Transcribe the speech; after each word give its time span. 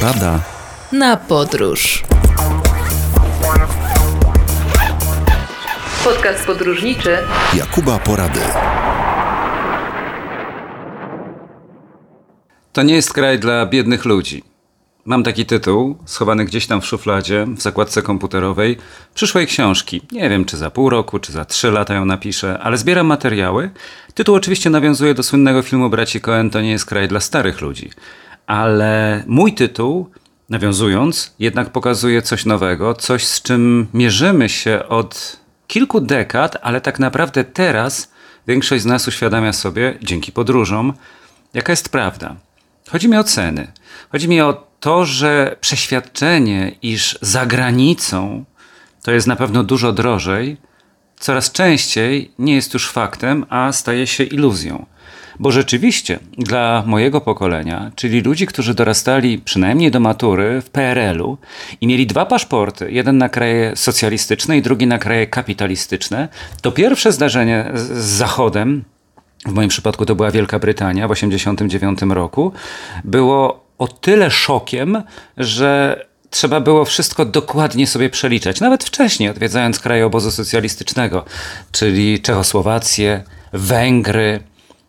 Porada 0.00 0.40
na 0.92 1.16
podróż. 1.16 2.02
Podcast 6.04 6.46
podróżniczy 6.46 7.18
Jakuba 7.54 7.98
Porady. 7.98 8.40
To 12.72 12.82
nie 12.82 12.94
jest 12.94 13.12
kraj 13.12 13.38
dla 13.38 13.66
biednych 13.66 14.04
ludzi. 14.04 14.44
Mam 15.04 15.22
taki 15.22 15.46
tytuł, 15.46 15.98
schowany 16.06 16.44
gdzieś 16.44 16.66
tam 16.66 16.80
w 16.80 16.86
szufladzie, 16.86 17.46
w 17.56 17.62
zakładce 17.62 18.02
komputerowej, 18.02 18.76
przyszłej 19.14 19.46
książki. 19.46 20.02
Nie 20.12 20.28
wiem, 20.30 20.44
czy 20.44 20.56
za 20.56 20.70
pół 20.70 20.90
roku, 20.90 21.18
czy 21.18 21.32
za 21.32 21.44
trzy 21.44 21.70
lata 21.70 21.94
ją 21.94 22.04
napiszę, 22.04 22.58
ale 22.62 22.76
zbieram 22.76 23.06
materiały. 23.06 23.70
Tytuł 24.14 24.34
oczywiście 24.34 24.70
nawiązuje 24.70 25.14
do 25.14 25.22
słynnego 25.22 25.62
filmu 25.62 25.90
Braci 25.90 26.20
Coen 26.20 26.50
To 26.50 26.60
nie 26.60 26.70
jest 26.70 26.86
kraj 26.86 27.08
dla 27.08 27.20
starych 27.20 27.60
ludzi. 27.60 27.90
Ale 28.50 29.24
mój 29.26 29.54
tytuł, 29.54 30.10
nawiązując, 30.48 31.34
jednak 31.38 31.70
pokazuje 31.70 32.22
coś 32.22 32.46
nowego, 32.46 32.94
coś 32.94 33.26
z 33.26 33.42
czym 33.42 33.86
mierzymy 33.94 34.48
się 34.48 34.82
od 34.88 35.36
kilku 35.66 36.00
dekad, 36.00 36.56
ale 36.62 36.80
tak 36.80 36.98
naprawdę 36.98 37.44
teraz 37.44 38.12
większość 38.46 38.82
z 38.82 38.86
nas 38.86 39.08
uświadamia 39.08 39.52
sobie, 39.52 39.98
dzięki 40.02 40.32
podróżom, 40.32 40.92
jaka 41.54 41.72
jest 41.72 41.88
prawda. 41.88 42.36
Chodzi 42.88 43.08
mi 43.08 43.16
o 43.16 43.24
ceny. 43.24 43.72
Chodzi 44.12 44.28
mi 44.28 44.40
o 44.40 44.66
to, 44.80 45.04
że 45.04 45.56
przeświadczenie, 45.60 46.72
iż 46.82 47.18
za 47.20 47.46
granicą 47.46 48.44
to 49.02 49.12
jest 49.12 49.26
na 49.26 49.36
pewno 49.36 49.64
dużo 49.64 49.92
drożej, 49.92 50.56
coraz 51.20 51.52
częściej 51.52 52.30
nie 52.38 52.54
jest 52.54 52.74
już 52.74 52.90
faktem, 52.90 53.46
a 53.48 53.72
staje 53.72 54.06
się 54.06 54.24
iluzją. 54.24 54.86
Bo 55.38 55.52
rzeczywiście 55.52 56.18
dla 56.38 56.82
mojego 56.86 57.20
pokolenia, 57.20 57.90
czyli 57.96 58.20
ludzi, 58.20 58.46
którzy 58.46 58.74
dorastali 58.74 59.38
przynajmniej 59.38 59.90
do 59.90 60.00
matury 60.00 60.60
w 60.60 60.70
PRL-u 60.70 61.38
i 61.80 61.86
mieli 61.86 62.06
dwa 62.06 62.26
paszporty, 62.26 62.90
jeden 62.92 63.18
na 63.18 63.28
kraje 63.28 63.72
socjalistyczne 63.76 64.56
i 64.56 64.62
drugi 64.62 64.86
na 64.86 64.98
kraje 64.98 65.26
kapitalistyczne, 65.26 66.28
to 66.62 66.72
pierwsze 66.72 67.12
zdarzenie 67.12 67.70
z 67.74 67.98
Zachodem, 67.98 68.84
w 69.46 69.52
moim 69.52 69.68
przypadku 69.68 70.06
to 70.06 70.14
była 70.14 70.30
Wielka 70.30 70.58
Brytania 70.58 71.08
w 71.08 71.14
1989 71.14 72.14
roku, 72.14 72.52
było 73.04 73.64
o 73.78 73.88
tyle 73.88 74.30
szokiem, 74.30 75.02
że 75.36 76.04
trzeba 76.30 76.60
było 76.60 76.84
wszystko 76.84 77.24
dokładnie 77.24 77.86
sobie 77.86 78.10
przeliczać. 78.10 78.60
Nawet 78.60 78.84
wcześniej, 78.84 79.28
odwiedzając 79.28 79.78
kraje 79.78 80.06
obozu 80.06 80.30
socjalistycznego, 80.30 81.24
czyli 81.72 82.20
Czechosłowację, 82.20 83.22
Węgry. 83.52 84.40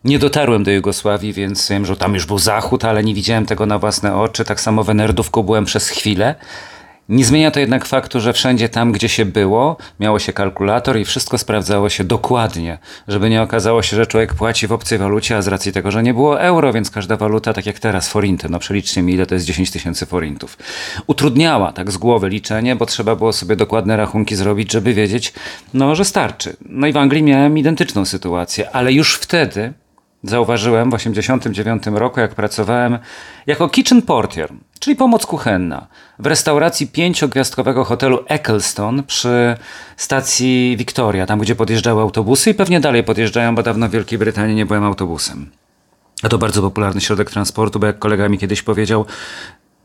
Nie 0.04 0.18
dotarłem 0.18 0.64
do 0.64 0.70
Jugosławii, 0.70 1.32
więc 1.32 1.68
wiem, 1.68 1.86
że 1.86 1.96
tam 1.96 2.14
już 2.14 2.26
był 2.26 2.38
Zachód, 2.38 2.84
ale 2.84 3.04
nie 3.04 3.14
widziałem 3.14 3.46
tego 3.46 3.66
na 3.66 3.78
własne 3.78 4.16
oczy. 4.16 4.44
Tak 4.44 4.60
samo 4.60 4.84
w 4.84 4.90
Enerdówku 4.90 5.44
byłem 5.44 5.64
przez 5.64 5.88
chwilę. 5.88 6.34
Nie 7.08 7.24
zmienia 7.24 7.50
to 7.50 7.60
jednak 7.60 7.84
faktu, 7.84 8.20
że 8.20 8.32
wszędzie 8.32 8.68
tam, 8.68 8.92
gdzie 8.92 9.08
się 9.08 9.24
było, 9.24 9.76
miało 10.00 10.18
się 10.18 10.32
kalkulator 10.32 10.98
i 10.98 11.04
wszystko 11.04 11.38
sprawdzało 11.38 11.88
się 11.88 12.04
dokładnie, 12.04 12.78
żeby 13.08 13.30
nie 13.30 13.42
okazało 13.42 13.82
się, 13.82 13.96
że 13.96 14.06
człowiek 14.06 14.34
płaci 14.34 14.66
w 14.66 14.72
obcej 14.72 14.98
walucie, 14.98 15.36
a 15.36 15.42
z 15.42 15.48
racji 15.48 15.72
tego, 15.72 15.90
że 15.90 16.02
nie 16.02 16.14
było 16.14 16.40
euro, 16.40 16.72
więc 16.72 16.90
każda 16.90 17.16
waluta, 17.16 17.52
tak 17.52 17.66
jak 17.66 17.78
teraz, 17.78 18.08
forinty, 18.08 18.48
no 18.48 18.58
przeliczcie 18.58 19.02
mi, 19.02 19.14
ile 19.14 19.26
to 19.26 19.34
jest 19.34 19.46
10 19.46 19.70
tysięcy 19.70 20.06
forintów, 20.06 20.58
utrudniała 21.06 21.72
tak 21.72 21.90
z 21.90 21.96
głowy 21.96 22.28
liczenie, 22.28 22.76
bo 22.76 22.86
trzeba 22.86 23.16
było 23.16 23.32
sobie 23.32 23.56
dokładne 23.56 23.96
rachunki 23.96 24.36
zrobić, 24.36 24.72
żeby 24.72 24.94
wiedzieć, 24.94 25.32
no, 25.74 25.94
że 25.94 26.04
starczy. 26.04 26.56
No 26.68 26.86
i 26.86 26.92
w 26.92 26.96
Anglii 26.96 27.22
miałem 27.22 27.58
identyczną 27.58 28.04
sytuację, 28.04 28.70
ale 28.70 28.92
już 28.92 29.14
wtedy 29.14 29.72
zauważyłem 30.22 30.90
w 30.90 30.92
1989 30.92 31.98
roku, 32.00 32.20
jak 32.20 32.34
pracowałem 32.34 32.98
jako 33.46 33.68
kitchen 33.68 34.02
portier, 34.02 34.52
czyli 34.82 34.96
pomoc 34.96 35.26
kuchenna, 35.26 35.86
w 36.18 36.26
restauracji 36.26 36.86
pięciogwiazdkowego 36.86 37.84
hotelu 37.84 38.24
Eccleston 38.28 39.02
przy 39.02 39.56
stacji 39.96 40.76
Victoria, 40.78 41.26
tam 41.26 41.38
gdzie 41.38 41.54
podjeżdżały 41.54 42.02
autobusy 42.02 42.50
i 42.50 42.54
pewnie 42.54 42.80
dalej 42.80 43.04
podjeżdżają, 43.04 43.54
bo 43.54 43.62
dawno 43.62 43.88
w 43.88 43.90
Wielkiej 43.90 44.18
Brytanii 44.18 44.56
nie 44.56 44.66
byłem 44.66 44.84
autobusem. 44.84 45.50
A 46.22 46.28
to 46.28 46.38
bardzo 46.38 46.62
popularny 46.62 47.00
środek 47.00 47.30
transportu, 47.30 47.78
bo 47.78 47.86
jak 47.86 47.98
kolega 47.98 48.28
mi 48.28 48.38
kiedyś 48.38 48.62
powiedział, 48.62 49.06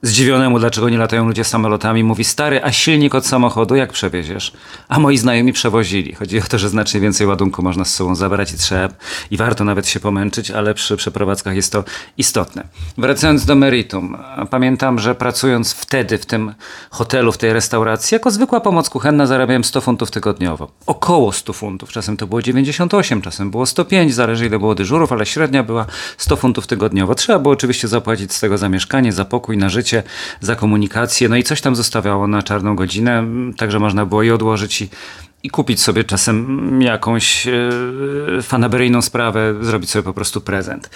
Zdziwionemu, 0.02 0.59
dlaczego 0.59 0.90
nie 0.90 0.97
latają 0.97 1.28
ludzie 1.28 1.44
samolotami, 1.44 2.03
mówi 2.03 2.24
stary, 2.24 2.63
a 2.63 2.72
silnik 2.72 3.16
od 3.16 3.25
samochodu 3.25 3.75
jak 3.75 3.94
przewieziesz? 3.94 4.53
A 4.90 5.00
moi 5.00 5.18
znajomi 5.18 5.53
przewozili. 5.53 6.13
Chodzi 6.13 6.40
o 6.40 6.41
to, 6.41 6.59
że 6.59 6.69
znacznie 6.69 7.00
więcej 7.00 7.28
ładunku 7.28 7.63
można 7.63 7.85
z 7.85 7.94
sobą 7.94 8.16
zabrać 8.16 8.53
i 8.53 8.57
trzeba, 8.57 8.94
i 9.31 9.38
warto 9.38 9.63
nawet 9.63 9.88
się 9.88 10.00
pomęczyć, 10.00 10.52
ale 10.52 10.74
przy 10.74 10.97
przeprowadzkach 10.97 11.56
jest 11.56 11.72
to 11.72 11.84
istotne. 12.18 12.68
Wracając 12.97 13.46
do 13.46 13.56
meritum, 13.56 14.18
pamiętam, 14.50 15.00
że 15.00 15.16
pracując 15.16 15.74
wtedy 15.74 16.18
w 16.18 16.25
tym 16.25 16.53
hotelu, 16.90 17.31
w 17.31 17.38
tej 17.38 17.53
restauracji, 17.53 18.16
jako 18.16 18.31
zwykła 18.31 18.59
pomoc 18.59 18.90
kuchenna 18.90 19.25
zarabiałem 19.25 19.63
100 19.63 19.81
funtów 19.81 20.12
tygodniowo. 20.12 20.72
Około 20.86 21.31
100 21.31 21.53
funtów. 21.53 21.90
Czasem 21.90 22.18
to 22.18 22.28
było 22.28 22.41
98, 22.41 23.22
czasem 23.22 23.52
było 23.52 23.66
105, 23.66 24.13
zależy 24.13 24.46
ile 24.46 24.59
było 24.59 24.75
dyżurów, 24.75 25.12
ale 25.12 25.25
średnia 25.25 25.63
była 25.63 25.86
100 26.18 26.36
funtów 26.36 26.68
tygodniowo. 26.68 27.16
Trzeba 27.16 27.40
było 27.40 27.53
oczywiście 27.53 27.88
zapłacić 27.88 28.34
z 28.34 28.40
tego 28.40 28.57
za 28.57 28.69
mieszkanie, 28.69 29.13
za 29.13 29.25
pokój, 29.25 29.57
na 29.57 29.69
życie, 29.69 29.87
za 30.40 30.56
komunikację, 30.56 31.30
no 31.30 31.36
i 31.36 31.44
coś 31.44 31.62
tam 31.62 31.75
zostawiało 31.75 32.28
na 32.28 32.44
czarną 32.44 32.75
godzinę, 32.75 33.24
także 33.58 33.80
można 33.80 34.06
było 34.06 34.24
je 34.24 34.36
odłożyć 34.36 34.81
i, 34.81 34.90
i 35.44 35.50
kupić 35.50 35.81
sobie 35.81 36.03
czasem 36.03 36.81
jakąś 36.81 37.46
yy, 37.46 38.42
fanaberyjną 38.42 39.02
sprawę, 39.02 39.56
zrobić 39.62 39.90
sobie 39.90 40.03
po 40.03 40.14
prostu 40.14 40.42
prezent. 40.42 40.90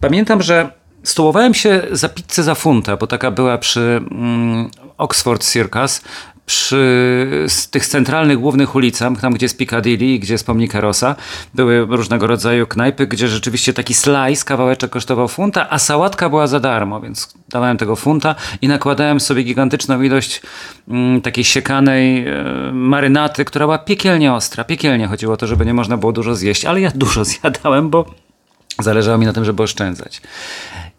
Pamiętam, 0.00 0.42
że 0.42 0.70
stołowałem 1.02 1.54
się 1.54 1.82
za 1.90 2.08
pizzę 2.08 2.42
za 2.42 2.54
funta, 2.54 2.96
bo 2.96 3.06
taka 3.06 3.30
była 3.30 3.58
przy 3.58 3.80
mm, 4.10 4.70
Oxford 4.98 5.50
Circus, 5.52 6.02
przy 6.46 7.46
tych 7.70 7.86
centralnych 7.86 8.38
głównych 8.38 8.74
ulicach, 8.74 9.20
tam 9.20 9.32
gdzie 9.32 9.44
jest 9.44 9.58
Piccadilly, 9.58 10.18
gdzie 10.18 10.34
jest 10.34 10.46
pomnik 10.46 10.74
Rosa, 10.74 11.16
były 11.54 11.86
różnego 11.86 12.26
rodzaju 12.26 12.66
knajpy, 12.66 13.06
gdzie 13.06 13.28
rzeczywiście 13.28 13.72
taki 13.72 13.94
slice, 13.94 14.44
kawałeczek 14.44 14.90
kosztował 14.90 15.28
funta, 15.28 15.70
a 15.70 15.78
sałatka 15.78 16.28
była 16.28 16.46
za 16.46 16.60
darmo, 16.60 17.00
więc 17.00 17.34
dawałem 17.48 17.76
tego 17.76 17.96
funta 17.96 18.34
i 18.62 18.68
nakładałem 18.68 19.20
sobie 19.20 19.42
gigantyczną 19.42 20.02
ilość 20.02 20.42
mm, 20.88 21.20
takiej 21.20 21.44
siekanej 21.44 22.28
e, 22.28 22.44
marynaty, 22.72 23.44
która 23.44 23.66
była 23.66 23.78
piekielnie 23.78 24.32
ostra. 24.32 24.64
Piekielnie 24.64 25.06
chodziło 25.06 25.34
o 25.34 25.36
to, 25.36 25.46
żeby 25.46 25.66
nie 25.66 25.74
można 25.74 25.96
było 25.96 26.12
dużo 26.12 26.34
zjeść, 26.34 26.64
ale 26.64 26.80
ja 26.80 26.90
dużo 26.94 27.24
zjadałem, 27.34 27.90
bo 27.90 28.14
zależało 28.78 29.18
mi 29.18 29.26
na 29.26 29.32
tym, 29.32 29.44
żeby 29.44 29.62
oszczędzać. 29.62 30.20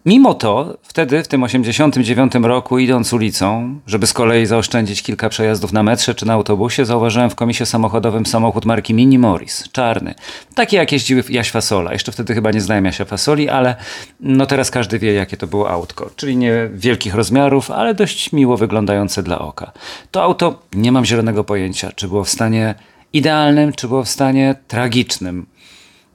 Mimo 0.07 0.33
to, 0.33 0.77
wtedy, 0.83 1.23
w 1.23 1.27
tym 1.27 1.43
89 1.43 2.33
roku, 2.41 2.79
idąc 2.79 3.13
ulicą, 3.13 3.79
żeby 3.87 4.07
z 4.07 4.13
kolei 4.13 4.45
zaoszczędzić 4.45 5.03
kilka 5.03 5.29
przejazdów 5.29 5.73
na 5.73 5.83
metrze 5.83 6.15
czy 6.15 6.25
na 6.25 6.33
autobusie, 6.33 6.85
zauważyłem 6.85 7.29
w 7.29 7.35
komisie 7.35 7.65
samochodowym 7.65 8.25
samochód 8.25 8.65
marki 8.65 8.93
Mini 8.93 9.19
Morris, 9.19 9.63
czarny. 9.71 10.15
Taki 10.55 10.75
jak 10.75 10.91
jeździły 10.91 11.23
Jaś 11.29 11.51
Fasola. 11.51 11.93
Jeszcze 11.93 12.11
wtedy 12.11 12.33
chyba 12.33 12.51
nie 12.51 12.61
znałem 12.61 12.85
Jasia 12.85 13.05
Fasoli, 13.05 13.49
ale 13.49 13.75
no 14.19 14.45
teraz 14.45 14.71
każdy 14.71 14.99
wie, 14.99 15.13
jakie 15.13 15.37
to 15.37 15.47
było 15.47 15.69
autko. 15.69 16.09
Czyli 16.15 16.37
nie 16.37 16.69
wielkich 16.73 17.15
rozmiarów, 17.15 17.71
ale 17.71 17.93
dość 17.93 18.31
miło 18.31 18.57
wyglądające 18.57 19.23
dla 19.23 19.39
oka. 19.39 19.71
To 20.11 20.23
auto, 20.23 20.59
nie 20.73 20.91
mam 20.91 21.05
zielonego 21.05 21.43
pojęcia, 21.43 21.91
czy 21.95 22.07
było 22.07 22.23
w 22.23 22.29
stanie 22.29 22.75
idealnym, 23.13 23.73
czy 23.73 23.87
było 23.87 24.03
w 24.03 24.09
stanie 24.09 24.55
tragicznym. 24.67 25.45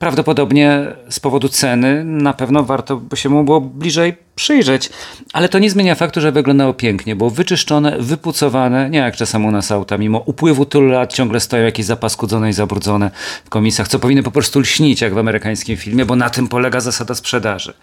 Prawdopodobnie 0.03 0.87
z 1.11 1.21
powodu 1.21 1.49
ceny 1.49 2.05
na 2.05 2.33
pewno 2.33 2.65
warto 2.65 2.97
by 2.97 3.17
się 3.17 3.29
mu 3.29 3.45
było 3.45 3.61
bliżej 3.61 4.17
przyjrzeć, 4.35 4.91
ale 5.33 5.49
to 5.49 5.59
nie 5.59 5.71
zmienia 5.71 5.95
faktu, 5.95 6.21
że 6.21 6.33
wyglądało 6.33 6.75
pięknie, 6.75 7.17
było 7.17 7.31
wyczyszczone, 7.31 7.99
wypucowane, 7.99 8.91
nie 8.91 8.99
jak 8.99 9.17
czasem 9.17 9.45
u 9.45 9.51
nas 9.51 9.73
auta, 9.73 9.99
mimo 9.99 10.19
upływu 10.19 10.67
tylu 10.67 10.89
lat 10.89 11.13
ciągle 11.13 11.41
stoją 11.41 11.65
jakieś 11.65 11.87
zapaskudzone 11.87 12.51
i 12.51 12.53
zabrudzone 12.53 13.11
w 13.45 13.51
komisach, 13.51 13.89
co 13.89 13.99
powinny 13.99 14.23
po 14.23 14.31
prostu 14.31 14.61
lśnić 14.61 15.01
jak 15.01 15.15
w 15.15 15.19
amerykańskim 15.19 15.77
filmie, 15.77 16.05
bo 16.05 16.17
na 16.17 16.31
tym 16.31 16.49
polega 16.49 16.81
zasada 16.81 17.15
sprzedaży. 17.15 17.75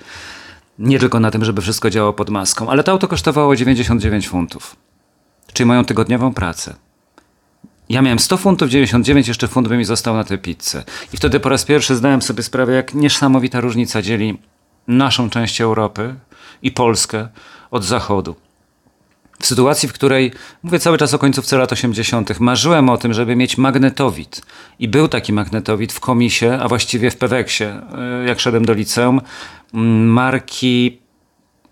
Nie 0.79 0.99
tylko 0.99 1.19
na 1.19 1.31
tym, 1.31 1.45
żeby 1.45 1.61
wszystko 1.61 1.89
działało 1.89 2.13
pod 2.13 2.29
maską, 2.29 2.69
ale 2.69 2.83
to 2.83 2.91
auto 2.91 3.07
kosztowało 3.07 3.55
99 3.55 4.29
funtów, 4.29 4.75
czyli 5.53 5.67
moją 5.67 5.85
tygodniową 5.85 6.33
pracę. 6.33 6.88
Ja 7.89 8.01
miałem 8.01 8.19
100 8.19 8.37
funtów, 8.37 8.69
99 8.69 9.27
jeszcze 9.27 9.47
funt 9.47 9.67
by 9.67 9.77
mi 9.77 9.85
został 9.85 10.15
na 10.15 10.23
tę 10.23 10.37
pizzę. 10.37 10.83
I 11.13 11.17
wtedy 11.17 11.39
po 11.39 11.49
raz 11.49 11.65
pierwszy 11.65 11.95
zdałem 11.95 12.21
sobie 12.21 12.43
sprawę, 12.43 12.73
jak 12.73 12.93
niesamowita 12.93 13.61
różnica 13.61 14.01
dzieli 14.01 14.37
naszą 14.87 15.29
część 15.29 15.61
Europy 15.61 16.15
i 16.61 16.71
Polskę 16.71 17.27
od 17.71 17.83
Zachodu. 17.83 18.35
W 19.41 19.45
sytuacji, 19.45 19.89
w 19.89 19.93
której, 19.93 20.31
mówię 20.63 20.79
cały 20.79 20.97
czas 20.97 21.13
o 21.13 21.19
końcówce 21.19 21.57
lat 21.57 21.71
80., 21.71 22.39
marzyłem 22.39 22.89
o 22.89 22.97
tym, 22.97 23.13
żeby 23.13 23.35
mieć 23.35 23.57
magnetowid. 23.57 24.41
I 24.79 24.87
był 24.87 25.07
taki 25.07 25.33
magnetowid 25.33 25.93
w 25.93 25.99
komisie, 25.99 26.59
a 26.59 26.67
właściwie 26.67 27.11
w 27.11 27.17
Peweksie, 27.17 27.63
e, 27.63 27.79
jak 28.25 28.39
szedłem 28.39 28.65
do 28.65 28.73
liceum, 28.73 29.21
marki 29.73 30.99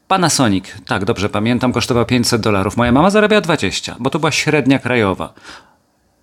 Panasonic, 0.08 0.66
tak 0.86 1.06
dobrze 1.06 1.30
pamiętam, 1.30 1.74
kosztował 1.74 2.06
500 2.06 2.42
dolarów. 2.42 2.78
Moja 2.78 2.92
mama 2.92 3.10
zarabia 3.10 3.42
20, 3.42 3.96
bo 4.00 4.10
to 4.10 4.20
była 4.20 4.32
średnia 4.32 4.80
krajowa. 4.80 5.34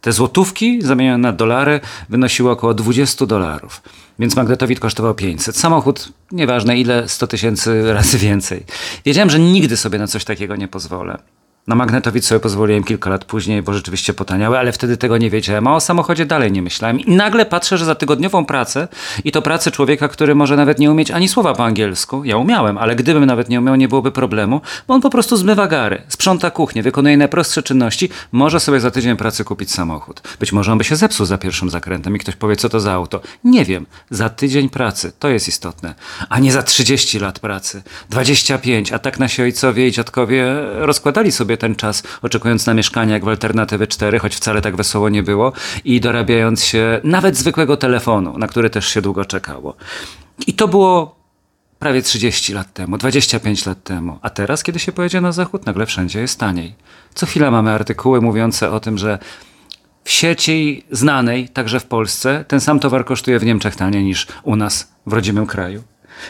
Te 0.05 0.13
złotówki 0.13 0.83
zamienione 0.83 1.19
na 1.19 1.33
dolary 1.33 1.81
wynosiły 2.09 2.51
około 2.51 2.75
20 2.75 3.27
dolarów. 3.27 3.83
Więc 4.19 4.37
magnetowid 4.37 4.81
kosztował 4.81 5.15
500. 5.15 5.57
Samochód, 5.57 6.13
nieważne 6.33 6.79
ile, 6.79 7.09
100 7.09 7.27
tysięcy 7.27 7.93
razy 7.93 8.19
więcej. 8.19 8.65
Wiedziałem, 9.05 9.31
że 9.31 9.39
nigdy 9.39 9.77
sobie 9.77 9.99
na 9.99 10.07
coś 10.07 10.25
takiego 10.25 10.57
nie 10.57 10.69
pozwolę. 10.69 11.19
Na 11.67 11.75
magnetowid 11.75 12.27
sobie 12.27 12.41
pozwoliłem 12.41 12.85
kilka 12.85 13.11
lat 13.11 13.25
później, 13.25 13.63
bo 13.63 13.75
rzeczywiście 13.75 14.15
potaniały, 14.15 14.59
ale 14.59 14.73
wtedy 14.73 14.97
tego 14.97 15.19
nie 15.19 15.31
wiedziałem, 15.31 15.67
a 15.67 15.75
o 15.75 15.81
samochodzie 15.81 16.27
dalej 16.27 16.53
nie 16.53 16.63
myślałem. 16.63 17.01
I 17.01 17.17
nagle 17.17 17.47
patrzę, 17.47 17.79
że 17.79 17.85
za 17.85 17.95
tygodniową 17.95 18.45
pracę, 18.45 18.89
i 19.25 19.33
to 19.33 19.43
pracę 19.43 19.71
człowieka, 19.71 20.09
który 20.09 20.35
może 20.35 20.57
nawet 20.57 20.79
nie 20.79 20.91
umieć 20.91 21.11
ani 21.11 21.29
słowa 21.29 21.55
po 21.55 21.65
angielsku, 21.65 22.25
ja 22.25 22.37
umiałem, 22.37 22.79
ale 22.79 22.97
gdybym 22.97 23.25
nawet 23.25 23.49
nie 23.49 23.59
umiał, 23.59 23.77
nie 23.77 23.89
byłoby 23.89 24.13
problemu, 24.13 24.61
bo 24.89 24.95
on 24.95 25.01
po 25.01 25.11
prostu 25.11 25.37
zmywa 25.37 25.67
gary, 25.67 26.03
sprząta 26.09 26.51
kuchnię, 26.51 26.83
wykonuje 26.83 27.17
najprostsze 27.17 27.63
czynności, 27.63 28.09
może 28.33 28.61
sobie 28.61 28.81
za 28.81 28.91
tydzień 28.91 29.17
pracy 29.17 29.45
kupić 29.45 29.73
samochód. 29.73 30.23
Być 30.41 30.53
może 30.53 30.73
on 30.73 30.79
by 30.79 30.85
się 30.85 30.97
zepsuł 30.97 31.27
za 31.27 31.39
pierwszym 31.39 31.71
zakrętem 31.71 32.17
i 32.17 32.19
ktoś 32.19 32.37
powie, 32.37 32.57
co 32.57 32.69
to 32.69 32.81
za 32.81 32.93
auto. 32.93 33.21
Nie 33.45 33.65
wiem, 33.65 33.87
za 34.11 34.29
tydzień 34.29 34.69
pracy, 34.69 35.13
to 35.19 35.29
jest 35.29 35.49
istotne, 35.49 35.95
a 36.29 36.39
nie 36.39 36.53
za 36.53 36.63
30 36.63 37.19
lat 37.19 37.39
pracy, 37.39 37.83
25, 38.11 38.93
a 38.93 38.99
tak 38.99 39.19
nasi 39.19 39.43
ojcowie 39.43 39.89
i 39.89 39.93
dziadkowie 39.93 40.55
rozkładali 40.75 41.33
sobie 41.33 41.54
ten 41.57 41.75
czas, 41.75 42.03
oczekując 42.23 42.67
na 42.67 42.75
mieszkanie 42.75 43.13
jak 43.13 43.25
w 43.25 43.29
Alternatywy 43.29 43.87
4, 43.87 44.19
choć 44.19 44.37
wcale 44.37 44.63
tak 44.63 44.77
wesoło 44.77 45.09
nie 45.09 45.23
było, 45.23 45.53
i 45.85 46.01
dorabiając 46.01 46.65
się 46.65 47.01
nawet 47.05 47.37
zwykłego 47.37 47.77
telefonu, 47.77 48.39
na 48.39 48.47
który 48.47 48.71
też 48.71 48.89
się 48.89 49.03
długo 49.03 49.25
czekało. 49.25 49.77
I 50.47 50.55
to 50.55 50.69
było 50.69 51.25
prawie 51.79 52.03
30 52.03 52.53
lat 52.53 52.73
temu, 52.73 52.99
25 52.99 53.67
lat 53.67 53.85
temu. 53.85 54.19
A 54.23 54.31
teraz, 54.31 54.63
kiedy 54.63 54.79
się 54.79 54.93
pojedzie 54.93 55.21
na 55.21 55.33
zachód, 55.33 55.67
nagle 55.67 55.87
wszędzie 55.87 56.21
jest 56.21 56.39
taniej. 56.39 56.75
Co 57.15 57.27
chwila 57.27 57.51
mamy 57.51 57.71
artykuły 57.71 58.21
mówiące 58.21 58.71
o 58.71 58.81
tym, 58.81 58.99
że 58.99 59.19
w 60.05 60.11
sieci 60.11 60.85
znanej, 60.91 61.49
także 61.49 61.81
w 61.81 61.85
Polsce, 61.85 62.45
ten 62.49 62.61
sam 62.61 62.81
towar 62.81 63.05
kosztuje 63.05 63.39
w 63.39 63.45
Niemczech 63.45 63.77
taniej 63.77 64.05
niż 64.05 64.27
u 64.43 64.57
nas 64.57 64.89
w 65.07 65.13
rodzimym 65.13 65.47
kraju. 65.47 65.83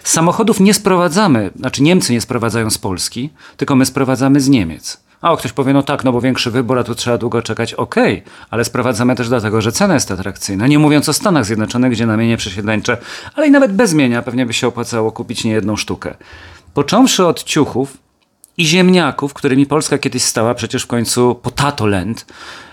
Samochodów 0.04 0.60
nie 0.60 0.74
sprowadzamy, 0.74 1.50
znaczy 1.56 1.82
Niemcy 1.82 2.12
nie 2.12 2.20
sprowadzają 2.20 2.70
z 2.70 2.78
Polski, 2.78 3.30
tylko 3.56 3.76
my 3.76 3.86
sprowadzamy 3.86 4.40
z 4.40 4.48
Niemiec. 4.48 5.03
A 5.24 5.32
o, 5.32 5.36
ktoś 5.36 5.52
powie, 5.52 5.72
no 5.72 5.82
tak, 5.82 6.04
no 6.04 6.12
bo 6.12 6.20
większy 6.20 6.50
wybór, 6.50 6.78
a 6.78 6.84
tu 6.84 6.94
trzeba 6.94 7.18
długo 7.18 7.42
czekać. 7.42 7.74
Okej, 7.74 8.22
ale 8.50 8.64
sprowadzamy 8.64 9.16
też 9.16 9.28
dlatego, 9.28 9.60
że 9.60 9.72
cena 9.72 9.94
jest 9.94 10.10
atrakcyjna. 10.10 10.66
Nie 10.66 10.78
mówiąc 10.78 11.08
o 11.08 11.12
Stanach 11.12 11.44
Zjednoczonych, 11.44 11.92
gdzie 11.92 12.06
na 12.06 12.16
mienie 12.16 12.36
przesiedleńcze, 12.36 12.96
ale 13.34 13.46
i 13.46 13.50
nawet 13.50 13.72
bez 13.72 13.94
mienia 13.94 14.22
pewnie 14.22 14.46
by 14.46 14.52
się 14.52 14.66
opłacało 14.66 15.12
kupić 15.12 15.44
niejedną 15.44 15.76
sztukę. 15.76 16.14
Począwszy 16.74 17.26
od 17.26 17.44
ciuchów 17.44 17.98
i 18.56 18.66
ziemniaków, 18.66 19.34
którymi 19.34 19.66
Polska 19.66 19.98
kiedyś 19.98 20.22
stała, 20.22 20.54
przecież 20.54 20.82
w 20.82 20.86
końcu 20.86 21.34
potato 21.34 21.86
land, 21.86 22.26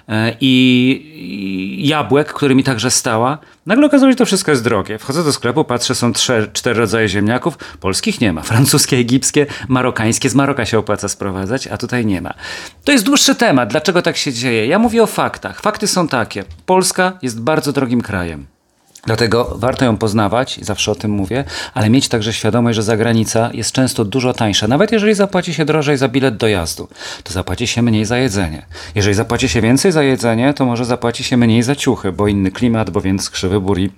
e, 0.10 0.36
i 0.42 1.88
jabłek, 1.88 2.34
którymi 2.34 2.64
także 2.64 2.92
stała. 2.92 3.38
Nagle 3.66 3.86
okazało 3.86 4.10
się, 4.10 4.14
że 4.14 4.18
to 4.18 4.26
wszystko 4.26 4.52
jest 4.52 4.64
drogie. 4.64 4.98
Wchodzę 4.98 5.24
do 5.24 5.34
sklepu, 5.34 5.64
patrzę, 5.64 5.96
są 5.96 6.14
trzy, 6.14 6.50
cztery 6.54 6.80
rodzaje 6.80 7.10
ziemniaków. 7.10 7.58
Polskich 7.80 8.22
nie 8.22 8.34
ma. 8.34 8.42
Francuskie, 8.42 8.98
egipskie, 8.98 9.46
marokańskie. 9.68 10.30
Z 10.30 10.36
Maroka 10.36 10.66
się 10.66 10.80
opłaca 10.80 11.08
sprowadzać, 11.10 11.68
a 11.68 11.78
tutaj 11.78 12.06
nie 12.06 12.22
ma. 12.22 12.34
To 12.84 12.92
jest 12.92 13.06
dłuższy 13.06 13.36
temat. 13.36 13.70
Dlaczego 13.70 14.02
tak 14.02 14.18
się 14.18 14.34
dzieje? 14.34 14.68
Ja 14.68 14.80
mówię 14.80 15.04
o 15.04 15.08
faktach. 15.08 15.62
Fakty 15.62 15.88
są 15.88 16.08
takie. 16.08 16.44
Polska 16.66 17.18
jest 17.22 17.42
bardzo 17.42 17.72
drogim 17.72 18.02
krajem. 18.02 18.46
Dlatego 19.06 19.56
warto 19.58 19.86
ją 19.86 19.98
poznawać, 19.98 20.60
zawsze 20.62 20.92
o 20.92 20.96
tym 20.96 21.12
mówię, 21.12 21.44
ale 21.74 21.90
mieć 21.90 22.08
także 22.08 22.34
świadomość, 22.34 22.76
że 22.76 22.84
zagranica 22.84 23.50
jest 23.54 23.72
często 23.72 24.06
dużo 24.06 24.34
tańsza. 24.34 24.68
Nawet 24.68 24.92
jeżeli 24.92 25.14
zapłaci 25.14 25.54
się 25.54 25.66
drożej 25.66 25.98
za 25.98 26.08
bilet 26.08 26.38
dojazdu, 26.38 26.88
to 27.24 27.34
zapłaci 27.34 27.68
się 27.68 27.82
mniej 27.82 28.06
za 28.06 28.18
jedzenie. 28.18 28.66
Jeżeli 28.96 29.16
zapłaci 29.16 29.50
się 29.50 29.62
więcej 29.62 29.92
za 29.92 30.04
jedzenie, 30.04 30.54
to 30.54 30.66
może 30.66 30.86
zapłaci 30.86 31.24
się 31.24 31.38
mniej 31.38 31.64
za 31.64 31.76
ciuchy, 31.76 32.12
bo 32.12 32.28
inny 32.28 32.52
klimat, 32.52 32.90
bo 32.90 33.02
więc 33.02 33.30
krzywy 33.30 33.62
buri 33.62 33.90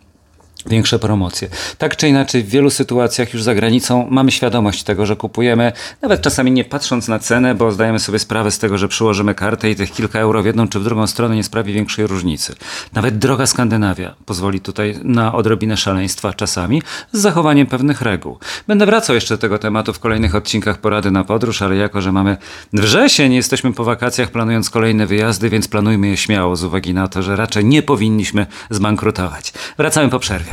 większe 0.65 0.99
promocje. 0.99 1.47
Tak 1.77 1.97
czy 1.97 2.07
inaczej, 2.07 2.43
w 2.43 2.49
wielu 2.49 2.69
sytuacjach 2.69 3.33
już 3.33 3.43
za 3.43 3.55
granicą 3.55 4.07
mamy 4.09 4.31
świadomość 4.31 4.83
tego, 4.83 5.05
że 5.05 5.15
kupujemy, 5.15 5.71
nawet 6.01 6.21
czasami 6.21 6.51
nie 6.51 6.63
patrząc 6.63 7.07
na 7.07 7.19
cenę, 7.19 7.55
bo 7.55 7.71
zdajemy 7.71 7.99
sobie 7.99 8.19
sprawę 8.19 8.51
z 8.51 8.59
tego, 8.59 8.77
że 8.77 8.87
przyłożymy 8.87 9.35
kartę 9.35 9.69
i 9.69 9.75
tych 9.75 9.91
kilka 9.91 10.19
euro 10.19 10.43
w 10.43 10.45
jedną 10.45 10.67
czy 10.67 10.79
w 10.79 10.83
drugą 10.83 11.07
stronę 11.07 11.35
nie 11.35 11.43
sprawi 11.43 11.73
większej 11.73 12.07
różnicy. 12.07 12.55
Nawet 12.93 13.17
droga 13.17 13.45
Skandynawia 13.45 14.15
pozwoli 14.25 14.61
tutaj 14.61 14.95
na 15.03 15.33
odrobinę 15.33 15.77
szaleństwa 15.77 16.33
czasami, 16.33 16.81
z 17.11 17.19
zachowaniem 17.19 17.67
pewnych 17.67 18.01
reguł. 18.01 18.37
Będę 18.67 18.85
wracał 18.85 19.15
jeszcze 19.15 19.33
do 19.33 19.41
tego 19.41 19.59
tematu 19.59 19.93
w 19.93 19.99
kolejnych 19.99 20.35
odcinkach 20.35 20.77
Porady 20.77 21.11
na 21.11 21.23
podróż, 21.23 21.61
ale 21.61 21.75
jako, 21.75 22.01
że 22.01 22.11
mamy 22.11 22.37
wrzesień, 22.73 23.33
jesteśmy 23.33 23.73
po 23.73 23.83
wakacjach 23.83 24.31
planując 24.31 24.69
kolejne 24.69 25.07
wyjazdy, 25.07 25.49
więc 25.49 25.67
planujmy 25.67 26.07
je 26.07 26.17
śmiało 26.17 26.55
z 26.55 26.63
uwagi 26.63 26.93
na 26.93 27.07
to, 27.07 27.23
że 27.23 27.35
raczej 27.35 27.65
nie 27.65 27.81
powinniśmy 27.81 28.45
zbankrutować. 28.69 29.53
Wracamy 29.77 30.09
po 30.09 30.19
przerwie. 30.19 30.52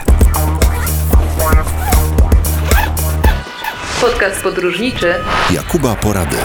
Podcast 4.01 4.43
podróżniczy 4.43 5.15
Jakuba 5.51 5.95
Porady. 5.95 6.37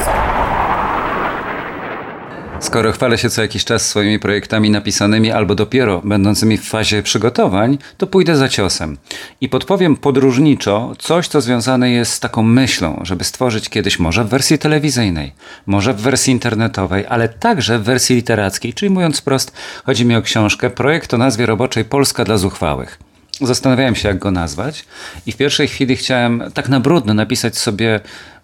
Skoro 2.59 2.91
chwalę 2.91 3.17
się 3.17 3.29
co 3.29 3.41
jakiś 3.41 3.65
czas 3.65 3.87
swoimi 3.87 4.19
projektami 4.19 4.69
napisanymi 4.69 5.31
albo 5.31 5.55
dopiero 5.55 6.01
będącymi 6.03 6.57
w 6.57 6.69
fazie 6.69 7.03
przygotowań, 7.03 7.77
to 7.97 8.07
pójdę 8.07 8.35
za 8.35 8.49
ciosem 8.49 8.97
i 9.41 9.49
podpowiem 9.49 9.95
podróżniczo 9.95 10.93
coś, 10.99 11.27
co 11.27 11.41
związane 11.41 11.91
jest 11.91 12.11
z 12.11 12.19
taką 12.19 12.43
myślą, 12.43 13.01
żeby 13.03 13.23
stworzyć 13.23 13.69
kiedyś 13.69 13.99
może 13.99 14.23
w 14.23 14.29
wersji 14.29 14.57
telewizyjnej, 14.57 15.33
może 15.65 15.93
w 15.93 16.01
wersji 16.01 16.31
internetowej, 16.33 17.05
ale 17.09 17.29
także 17.29 17.79
w 17.79 17.83
wersji 17.83 18.15
literackiej, 18.15 18.73
czyli 18.73 18.89
mówiąc 18.89 19.21
prost, 19.21 19.51
chodzi 19.85 20.05
mi 20.05 20.15
o 20.15 20.21
książkę, 20.21 20.69
projekt 20.69 21.13
o 21.13 21.17
nazwie 21.17 21.45
roboczej 21.45 21.85
Polska 21.85 22.23
dla 22.23 22.37
zuchwałych. 22.37 22.99
Zastanawiałem 23.41 23.95
się, 23.95 24.07
jak 24.07 24.19
go 24.19 24.31
nazwać, 24.31 24.85
i 25.25 25.31
w 25.31 25.37
pierwszej 25.37 25.67
chwili 25.67 25.95
chciałem 25.95 26.43
tak 26.53 26.69
na 26.69 26.79
brudno 26.79 27.13
napisać 27.13 27.57
sobie 27.57 27.99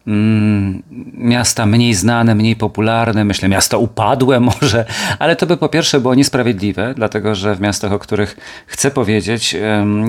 mm, 0.08 0.84
miasta 1.14 1.66
mniej 1.66 1.94
znane, 1.94 2.36
mniej 2.36 2.56
popularne, 2.56 3.26
myślę 3.26 3.50
miasta 3.50 3.78
upadłe 3.78 4.40
może, 4.62 4.86
ale 5.20 5.36
to 5.36 5.46
by 5.46 5.58
po 5.58 5.70
pierwsze 5.70 6.00
było 6.00 6.16
niesprawiedliwe, 6.16 6.94
dlatego 6.96 7.36
że 7.36 7.56
w 7.56 7.62
miastach, 7.62 7.92
o 7.92 8.00
których 8.00 8.38
chcę 8.68 8.92
powiedzieć, 8.92 9.56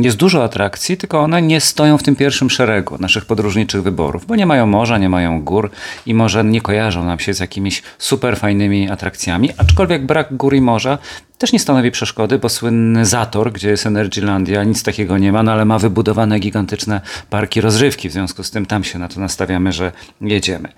jest 0.00 0.17
dużo 0.17 0.44
atrakcji, 0.44 0.96
tylko 0.96 1.20
one 1.20 1.43
nie 1.43 1.61
stoją 1.61 1.99
w 1.99 2.02
tym 2.02 2.17
pierwszym 2.17 2.50
szeregu 2.50 2.96
naszych 3.00 3.25
podróżniczych 3.25 3.82
wyborów, 3.82 4.26
bo 4.26 4.37
nie 4.37 4.46
mają 4.46 4.67
morza, 4.67 4.99
nie 4.99 5.08
mają 5.08 5.43
gór 5.43 5.70
i 6.06 6.14
może 6.14 6.44
nie 6.44 6.61
kojarzą 6.61 7.05
nam 7.05 7.19
się 7.19 7.34
z 7.34 7.40
jakimiś 7.40 7.82
super 7.99 8.37
fajnymi 8.37 8.90
atrakcjami, 8.90 9.50
aczkolwiek 9.58 10.06
brak 10.06 10.37
gór 10.37 10.55
i 10.55 10.61
morza 10.61 10.99
też 11.43 11.53
nie 11.53 11.59
stanowi 11.59 11.91
przeszkody, 11.91 12.39
bo 12.39 12.49
słynny 12.49 13.06
Zator, 13.06 13.53
gdzie 13.53 13.71
jest 13.71 13.87
Energylandia, 13.87 14.65
nic 14.65 14.83
takiego 14.83 15.19
nie 15.19 15.33
ma, 15.33 15.43
no 15.43 15.53
ale 15.53 15.65
ma 15.65 15.79
wybudowane 15.79 16.39
gigantyczne 16.39 17.00
parki 17.31 17.61
rozrywki, 17.61 18.09
w 18.09 18.12
związku 18.12 18.43
z 18.43 18.50
tym 18.50 18.67
tam 18.67 18.85
się 18.85 18.99
na 18.99 19.09
to 19.09 19.21
nastawiamy, 19.21 19.73
że 19.73 19.93
jedziemy. 20.21 20.69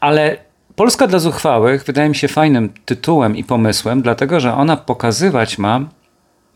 Ale 0.00 0.36
Polska 0.76 1.06
dla 1.06 1.18
zuchwałych 1.18 1.84
wydaje 1.84 2.08
mi 2.08 2.14
się 2.14 2.28
fajnym 2.28 2.72
tytułem 2.84 3.36
i 3.36 3.44
pomysłem, 3.44 4.02
dlatego 4.02 4.40
że 4.40 4.54
ona 4.54 4.76
pokazywać 4.76 5.58
ma 5.58 5.80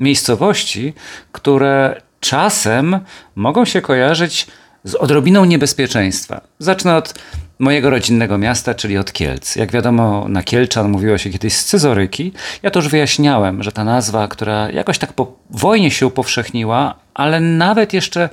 miejscowości, 0.00 0.94
które 1.32 2.00
czasem 2.20 3.00
mogą 3.34 3.64
się 3.64 3.80
kojarzyć 3.80 4.46
z 4.84 4.94
odrobiną 4.94 5.44
niebezpieczeństwa. 5.44 6.40
Zacznę 6.58 6.96
od 6.96 7.14
mojego 7.58 7.90
rodzinnego 7.90 8.38
miasta, 8.38 8.74
czyli 8.74 8.98
od 8.98 9.12
Kielc. 9.12 9.56
Jak 9.56 9.72
wiadomo, 9.72 10.26
na 10.28 10.42
Kielczan 10.42 10.88
mówiło 10.88 11.18
się 11.18 11.30
kiedyś 11.30 11.54
scyzoryki. 11.54 12.32
Ja 12.62 12.70
to 12.70 12.78
już 12.78 12.88
wyjaśniałem, 12.88 13.62
że 13.62 13.72
ta 13.72 13.84
nazwa, 13.84 14.28
która 14.28 14.70
jakoś 14.70 14.98
tak 14.98 15.12
po 15.12 15.32
wojnie 15.50 15.90
się 15.90 16.06
upowszechniła, 16.06 16.94
ale 17.14 17.40
nawet 17.40 17.92
jeszcze 17.92 18.28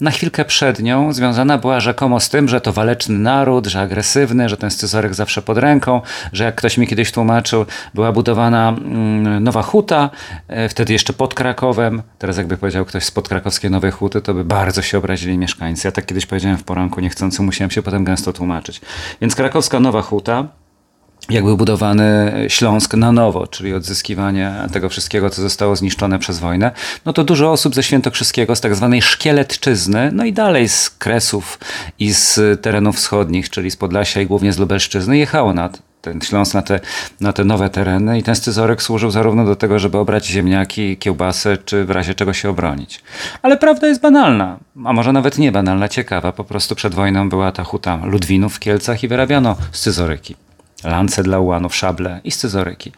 na 0.00 0.10
chwilkę 0.10 0.44
przed 0.44 0.80
nią 0.82 1.12
związana 1.12 1.58
była 1.58 1.80
rzekomo 1.80 2.20
z 2.20 2.28
tym, 2.28 2.48
że 2.48 2.60
to 2.60 2.72
waleczny 2.72 3.18
naród, 3.18 3.66
że 3.66 3.80
agresywny, 3.80 4.48
że 4.48 4.56
ten 4.56 4.70
scyzoryk 4.70 5.14
zawsze 5.14 5.42
pod 5.42 5.58
ręką, 5.58 6.00
że 6.32 6.44
jak 6.44 6.54
ktoś 6.54 6.78
mi 6.78 6.86
kiedyś 6.86 7.12
tłumaczył, 7.12 7.66
była 7.94 8.12
budowana 8.12 8.68
mm, 8.68 9.44
nowa 9.44 9.62
huta, 9.62 10.10
e, 10.48 10.68
wtedy 10.68 10.92
jeszcze 10.92 11.12
pod 11.12 11.34
Krakowem. 11.34 12.02
Teraz 12.18 12.36
jakby 12.36 12.56
powiedział 12.56 12.84
ktoś 12.84 13.04
z 13.04 13.10
podkrakowskiej 13.10 13.70
nowej 13.70 13.90
huty, 13.90 14.20
to 14.20 14.34
by 14.34 14.44
bardzo 14.44 14.82
się 14.82 14.98
obrazili 14.98 15.38
mieszkańcy. 15.38 15.88
Ja 15.88 15.92
tak 15.92 16.06
kiedyś 16.06 16.26
powiedziałem 16.26 16.58
w 16.58 16.64
poranku 16.64 17.00
niechcący, 17.00 17.42
musiałem 17.42 17.70
się 17.70 17.82
potem 17.82 18.04
gęsto 18.04 18.32
tłumaczyć. 18.32 18.80
Więc 19.20 19.34
krakowska 19.34 19.80
nowa 19.80 20.02
huta, 20.02 20.48
jakby 21.30 21.56
budowany 21.56 22.32
Śląsk 22.48 22.94
na 22.94 23.12
nowo, 23.12 23.46
czyli 23.46 23.74
odzyskiwanie 23.74 24.54
tego 24.72 24.88
wszystkiego, 24.88 25.30
co 25.30 25.42
zostało 25.42 25.76
zniszczone 25.76 26.18
przez 26.18 26.38
wojnę, 26.38 26.70
no 27.04 27.12
to 27.12 27.24
dużo 27.24 27.52
osób 27.52 27.74
ze 27.74 27.82
Świętokrzyskiego, 27.82 28.56
z 28.56 28.60
tak 28.60 28.74
zwanej 28.74 29.02
Szkieletczyzny, 29.02 30.10
no 30.12 30.24
i 30.24 30.32
dalej 30.32 30.68
z 30.68 30.90
Kresów 30.90 31.58
i 31.98 32.12
z 32.12 32.62
terenów 32.62 32.96
wschodnich, 32.96 33.50
czyli 33.50 33.70
z 33.70 33.76
Podlasia 33.76 34.20
i 34.20 34.26
głównie 34.26 34.52
z 34.52 34.58
Lubelszczyzny, 34.58 35.18
jechało 35.18 35.54
na 35.54 35.70
ten 36.04 36.20
Śląsk, 36.20 36.54
na 36.54 36.62
te, 36.62 36.80
na 37.20 37.32
te 37.32 37.44
nowe 37.44 37.70
tereny 37.70 38.18
i 38.18 38.22
ten 38.22 38.34
scyzoryk 38.34 38.82
służył 38.82 39.10
zarówno 39.10 39.44
do 39.44 39.56
tego, 39.56 39.78
żeby 39.78 39.98
obrać 39.98 40.26
ziemniaki, 40.26 40.96
kiełbasy, 40.96 41.58
czy 41.64 41.84
w 41.84 41.90
razie 41.90 42.14
czego 42.14 42.32
się 42.32 42.50
obronić. 42.50 43.02
Ale 43.42 43.56
prawda 43.56 43.86
jest 43.86 44.00
banalna, 44.00 44.58
a 44.84 44.92
może 44.92 45.12
nawet 45.12 45.38
nie 45.38 45.52
banalna, 45.52 45.88
ciekawa. 45.88 46.32
Po 46.32 46.44
prostu 46.44 46.74
przed 46.74 46.94
wojną 46.94 47.28
była 47.28 47.52
ta 47.52 47.64
huta 47.64 48.00
Ludwinów 48.04 48.54
w 48.54 48.58
Kielcach 48.58 49.02
i 49.02 49.08
wyrabiano 49.08 49.56
scyzoryki. 49.72 50.36
Lance 50.84 51.22
dla 51.22 51.38
ułanów, 51.38 51.76
szable 51.76 52.20
i 52.24 52.30
scyzoryki. 52.30 52.92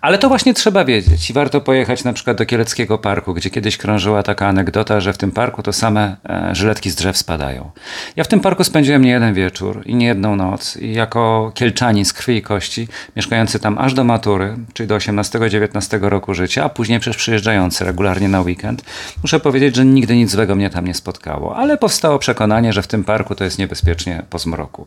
Ale 0.00 0.18
to 0.18 0.28
właśnie 0.28 0.54
trzeba 0.54 0.84
wiedzieć 0.84 1.30
i 1.30 1.32
warto 1.32 1.60
pojechać 1.60 2.04
na 2.04 2.12
przykład 2.12 2.36
do 2.36 2.46
Kieleckiego 2.46 2.98
Parku, 2.98 3.34
gdzie 3.34 3.50
kiedyś 3.50 3.76
krążyła 3.76 4.22
taka 4.22 4.48
anegdota, 4.48 5.00
że 5.00 5.12
w 5.12 5.18
tym 5.18 5.30
parku 5.30 5.62
to 5.62 5.72
same 5.72 6.16
e, 6.28 6.54
żyletki 6.54 6.90
z 6.90 6.94
drzew 6.94 7.16
spadają. 7.16 7.70
Ja 8.16 8.24
w 8.24 8.28
tym 8.28 8.40
parku 8.40 8.64
spędziłem 8.64 9.02
nie 9.02 9.10
jeden 9.10 9.34
wieczór 9.34 9.82
i 9.86 9.94
nie 9.94 10.06
jedną 10.06 10.36
noc 10.36 10.76
i 10.76 10.92
jako 10.92 11.52
kielczanin 11.54 12.04
z 12.04 12.12
krwi 12.12 12.36
i 12.36 12.42
kości, 12.42 12.88
mieszkający 13.16 13.58
tam 13.58 13.78
aż 13.78 13.94
do 13.94 14.04
matury, 14.04 14.56
czyli 14.72 14.86
do 14.86 14.96
18-19 14.96 16.08
roku 16.08 16.34
życia, 16.34 16.64
a 16.64 16.68
później 16.68 17.00
przez 17.00 17.16
przyjeżdżający 17.16 17.84
regularnie 17.84 18.28
na 18.28 18.40
weekend, 18.40 18.84
muszę 19.22 19.40
powiedzieć, 19.40 19.76
że 19.76 19.84
nigdy 19.84 20.16
nic 20.16 20.30
złego 20.30 20.54
mnie 20.54 20.70
tam 20.70 20.86
nie 20.86 20.94
spotkało, 20.94 21.56
ale 21.56 21.78
powstało 21.78 22.18
przekonanie, 22.18 22.72
że 22.72 22.82
w 22.82 22.86
tym 22.86 23.04
parku 23.04 23.34
to 23.34 23.44
jest 23.44 23.58
niebezpiecznie 23.58 24.22
po 24.30 24.38
zmroku. 24.38 24.86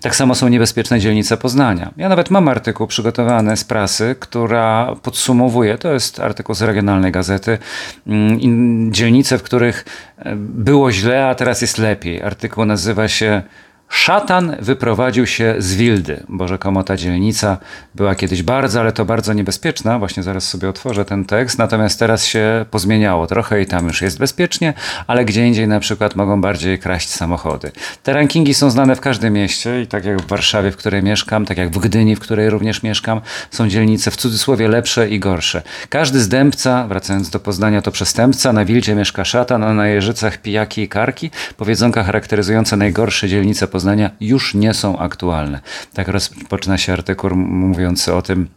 Tak 0.00 0.16
samo 0.16 0.34
są 0.34 0.48
niebezpieczne 0.48 1.00
dzielnice 1.00 1.36
Poznania. 1.36 1.85
Ja 1.96 2.08
nawet 2.08 2.30
mam 2.30 2.48
artykuł 2.48 2.86
przygotowany 2.86 3.56
z 3.56 3.64
prasy, 3.64 4.16
która 4.20 4.94
podsumowuje, 5.02 5.78
to 5.78 5.92
jest 5.92 6.20
artykuł 6.20 6.54
z 6.54 6.62
regionalnej 6.62 7.12
gazety, 7.12 7.58
mm, 8.06 8.92
dzielnice, 8.92 9.38
w 9.38 9.42
których 9.42 9.84
e, 10.18 10.36
było 10.36 10.92
źle, 10.92 11.28
a 11.28 11.34
teraz 11.34 11.60
jest 11.60 11.78
lepiej. 11.78 12.22
Artykuł 12.22 12.64
nazywa 12.64 13.08
się 13.08 13.42
Szatan 13.88 14.56
wyprowadził 14.60 15.26
się 15.26 15.54
z 15.58 15.74
Wildy, 15.74 16.22
bo 16.28 16.48
rzekomo 16.48 16.82
ta 16.82 16.96
dzielnica 16.96 17.58
była 17.94 18.14
kiedyś 18.14 18.42
bardzo, 18.42 18.80
ale 18.80 18.92
to 18.92 19.04
bardzo 19.04 19.32
niebezpieczna. 19.32 19.98
Właśnie 19.98 20.22
zaraz 20.22 20.48
sobie 20.48 20.68
otworzę 20.68 21.04
ten 21.04 21.24
tekst. 21.24 21.58
Natomiast 21.58 21.98
teraz 21.98 22.24
się 22.24 22.64
pozmieniało 22.70 23.26
trochę 23.26 23.62
i 23.62 23.66
tam 23.66 23.86
już 23.86 24.02
jest 24.02 24.18
bezpiecznie, 24.18 24.74
ale 25.06 25.24
gdzie 25.24 25.46
indziej 25.46 25.68
na 25.68 25.80
przykład 25.80 26.16
mogą 26.16 26.40
bardziej 26.40 26.78
kraść 26.78 27.08
samochody. 27.08 27.72
Te 28.02 28.12
rankingi 28.12 28.54
są 28.54 28.70
znane 28.70 28.96
w 28.96 29.00
każdym 29.00 29.32
mieście 29.32 29.82
i 29.82 29.86
tak 29.86 30.04
jak 30.04 30.22
w 30.22 30.26
Warszawie, 30.26 30.70
w 30.70 30.76
której 30.76 31.02
mieszkam, 31.02 31.46
tak 31.46 31.58
jak 31.58 31.70
w 31.70 31.78
Gdyni, 31.78 32.16
w 32.16 32.20
której 32.20 32.50
również 32.50 32.82
mieszkam, 32.82 33.20
są 33.50 33.68
dzielnice 33.68 34.10
w 34.10 34.16
cudzysłowie 34.16 34.68
lepsze 34.68 35.08
i 35.08 35.20
gorsze. 35.20 35.62
Każdy 35.88 36.20
zdębca, 36.20 36.86
wracając 36.88 37.30
do 37.30 37.40
Poznania, 37.40 37.82
to 37.82 37.90
przestępca. 37.90 38.52
Na 38.52 38.64
Wildzie 38.64 38.94
mieszka 38.94 39.24
szatan, 39.24 39.64
a 39.64 39.74
na 39.74 39.88
Jeżycach 39.88 40.38
pijaki 40.38 40.82
i 40.82 40.88
karki. 40.88 41.30
Powiedzonka 41.56 42.04
charakteryzujące 42.04 42.76
najgorsze 42.76 43.28
dzielnice 43.28 43.68
Poznania 43.76 44.10
już 44.20 44.54
nie 44.54 44.74
są 44.74 44.98
aktualne. 44.98 45.60
Tak 45.94 46.08
rozpoczyna 46.08 46.78
się 46.78 46.92
artykuł 46.92 47.30
mówiący 47.36 48.14
o 48.14 48.22
tym, 48.22 48.48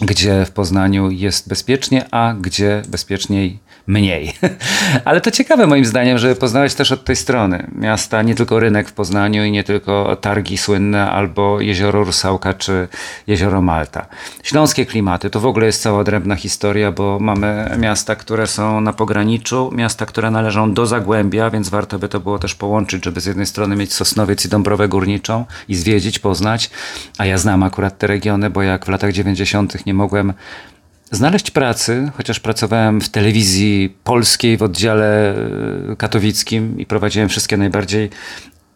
gdzie 0.00 0.44
w 0.44 0.50
Poznaniu 0.50 1.10
jest 1.10 1.48
bezpiecznie, 1.48 2.04
a 2.10 2.34
gdzie 2.40 2.82
bezpieczniej 2.88 3.58
mniej. 3.86 4.32
Ale 5.04 5.20
to 5.20 5.30
ciekawe 5.30 5.66
moim 5.66 5.84
zdaniem, 5.84 6.18
żeby 6.18 6.34
poznawać 6.34 6.74
też 6.74 6.92
od 6.92 7.04
tej 7.04 7.16
strony 7.16 7.66
miasta, 7.74 8.22
nie 8.22 8.34
tylko 8.34 8.60
rynek 8.60 8.88
w 8.88 8.92
Poznaniu 8.92 9.44
i 9.44 9.50
nie 9.50 9.64
tylko 9.64 10.16
targi 10.16 10.58
słynne 10.58 11.10
albo 11.10 11.60
jezioro 11.60 12.04
Rusałka 12.04 12.54
czy 12.54 12.88
jezioro 13.26 13.62
Malta. 13.62 14.06
Śląskie 14.42 14.86
klimaty 14.86 15.30
to 15.30 15.40
w 15.40 15.46
ogóle 15.46 15.66
jest 15.66 15.82
cała 15.82 15.98
odrębna 15.98 16.36
historia, 16.36 16.92
bo 16.92 17.18
mamy 17.20 17.76
miasta, 17.78 18.16
które 18.16 18.46
są 18.46 18.80
na 18.80 18.92
pograniczu, 18.92 19.70
miasta, 19.74 20.06
które 20.06 20.30
należą 20.30 20.74
do 20.74 20.86
Zagłębia, 20.86 21.50
więc 21.50 21.68
warto 21.68 21.98
by 21.98 22.08
to 22.08 22.20
było 22.20 22.38
też 22.38 22.54
połączyć, 22.54 23.04
żeby 23.04 23.20
z 23.20 23.26
jednej 23.26 23.46
strony 23.46 23.76
mieć 23.76 23.92
Sosnowiec 23.92 24.44
i 24.44 24.48
Dąbrowę 24.48 24.88
Górniczą 24.88 25.44
i 25.68 25.74
zwiedzić, 25.74 26.18
poznać, 26.18 26.70
a 27.18 27.26
ja 27.26 27.38
znam 27.38 27.62
akurat 27.62 27.98
te 27.98 28.06
regiony, 28.06 28.50
bo 28.50 28.62
jak 28.62 28.86
w 28.86 28.88
latach 28.88 29.12
90. 29.12 29.86
nie 29.86 29.94
mogłem 29.94 30.32
znaleźć 31.10 31.50
pracy, 31.50 32.10
chociaż 32.16 32.40
pracowałem 32.40 33.00
w 33.00 33.08
telewizji 33.08 33.96
polskiej 34.04 34.56
w 34.56 34.62
oddziale 34.62 35.34
e, 35.92 35.96
katowickim 35.96 36.80
i 36.80 36.86
prowadziłem 36.86 37.28
wszystkie 37.28 37.56
najbardziej 37.56 38.10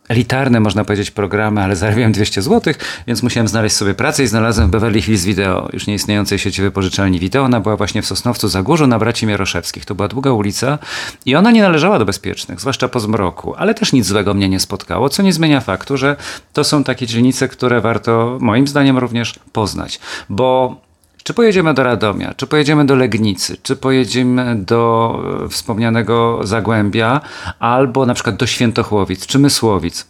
elitarne, 0.09 0.61
można 0.61 0.85
powiedzieć, 0.85 1.11
programy, 1.11 1.63
ale 1.63 1.77
zarabiałem 1.77 2.13
200 2.13 2.43
zł, 2.43 2.75
więc 3.07 3.23
musiałem 3.23 3.49
znaleźć 3.49 3.77
sobie 3.77 3.95
pracę 3.95 4.23
i 4.23 4.27
znalazłem 4.27 4.69
w 4.69 4.71
Beverly 4.71 5.03
Hills 5.03 5.25
Video, 5.25 5.69
już 5.73 5.87
nieistniejącej 5.87 6.39
sieci 6.39 6.63
wypożyczalni 6.63 7.19
wideo. 7.19 7.43
Ona 7.43 7.61
była 7.61 7.77
właśnie 7.77 8.03
w 8.03 8.07
Sosnowcu 8.07 8.49
Zagórzu 8.49 8.87
na 8.87 8.99
Braci 8.99 9.27
Mieroszewskich. 9.27 9.85
To 9.85 9.95
była 9.95 10.09
długa 10.09 10.33
ulica 10.33 10.79
i 11.27 11.37
ona 11.37 11.51
nie 11.51 11.63
należała 11.63 11.99
do 11.99 12.05
bezpiecznych, 12.05 12.61
zwłaszcza 12.61 12.89
po 12.89 13.01
zmroku, 13.01 13.55
ale 13.55 13.75
też 13.75 13.93
nic 13.93 14.07
złego 14.07 14.35
mnie 14.35 14.49
nie 14.49 14.61
spotkało, 14.61 15.09
co 15.09 15.23
nie 15.23 15.33
zmienia 15.33 15.61
faktu, 15.61 15.97
że 15.97 16.17
to 16.53 16.65
są 16.65 16.85
takie 16.85 17.07
dzielnice, 17.07 17.49
które 17.49 17.81
warto 17.81 18.39
moim 18.41 18.69
zdaniem 18.69 18.99
również 18.99 19.35
poznać, 19.53 20.01
bo 20.29 20.81
czy 21.29 21.35
pojedziemy 21.35 21.75
do 21.75 21.83
Radomia, 21.83 22.35
czy 22.35 22.47
pojedziemy 22.47 22.87
do 22.87 22.95
Legnicy, 22.95 23.57
czy 23.63 23.77
pojedziemy 23.77 24.57
do 24.57 25.15
e, 25.45 25.49
wspomnianego 25.49 26.41
Zagłębia, 26.43 27.21
albo 27.59 28.07
na 28.07 28.15
przykład 28.15 28.37
do 28.37 28.47
Świętochłowic, 28.47 29.27
czy 29.27 29.39
Mysłowic, 29.39 30.07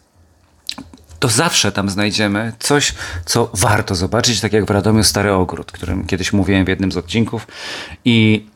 to 1.19 1.29
zawsze 1.29 1.73
tam 1.73 1.89
znajdziemy 1.89 2.53
coś, 2.59 2.95
co 3.25 3.51
warto 3.55 3.95
zobaczyć, 3.95 4.41
tak 4.41 4.53
jak 4.53 4.65
w 4.65 4.71
Radomiu 4.71 5.05
Stary 5.05 5.33
Ogród, 5.33 5.73
którym 5.73 6.07
kiedyś 6.07 6.33
mówiłem 6.33 6.65
w 6.65 6.69
jednym 6.69 6.93
z 6.93 6.97
odcinków. 6.97 7.47
I 8.05 8.47